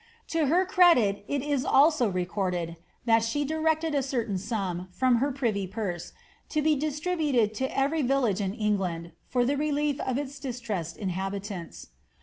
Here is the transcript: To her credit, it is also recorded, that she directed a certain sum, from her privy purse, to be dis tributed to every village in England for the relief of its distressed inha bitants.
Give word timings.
To 0.29 0.47
her 0.47 0.65
credit, 0.65 1.23
it 1.27 1.43
is 1.43 1.63
also 1.63 2.09
recorded, 2.09 2.77
that 3.05 3.21
she 3.21 3.45
directed 3.45 3.93
a 3.93 4.01
certain 4.01 4.39
sum, 4.39 4.87
from 4.91 5.17
her 5.17 5.31
privy 5.31 5.67
purse, 5.67 6.11
to 6.49 6.63
be 6.63 6.75
dis 6.75 6.99
tributed 6.99 7.53
to 7.53 7.77
every 7.77 8.01
village 8.01 8.41
in 8.41 8.55
England 8.55 9.11
for 9.27 9.45
the 9.45 9.57
relief 9.57 9.99
of 10.01 10.17
its 10.17 10.39
distressed 10.39 10.97
inha 10.97 11.31
bitants. 11.31 11.89